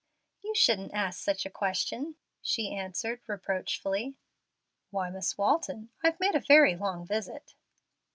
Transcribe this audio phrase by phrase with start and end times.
[0.43, 4.15] "You shouldn't ask such a question," she answered, reproachfully.
[4.89, 7.53] "Why, Miss Walton, I've made a very long visit."